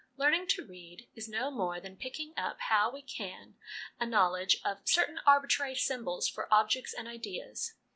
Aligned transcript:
Learning 0.17 0.47
to 0.47 0.65
read 0.65 1.07
is 1.13 1.29
no 1.29 1.51
more 1.51 1.79
than 1.79 1.95
picking 1.95 2.33
up, 2.35 2.59
how 2.69 2.91
we 2.91 3.03
can, 3.03 3.55
a 3.99 4.05
knowledge 4.07 4.57
of 4.65 4.79
certain 4.83 5.19
arbitrary 5.27 5.75
symbols 5.75 6.27
for 6.27 6.51
objects 6.51 6.91
and 6.91 7.07
ideas. 7.07 7.75